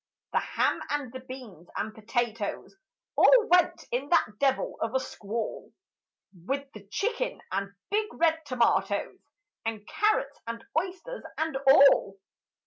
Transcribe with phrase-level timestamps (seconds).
[0.33, 2.75] The ham and the beans and potatoes
[3.15, 5.71] All went in that devil of a squall,
[6.33, 9.19] With the chicken and big red tomatoes,
[9.63, 12.19] And carrots and oysters and all.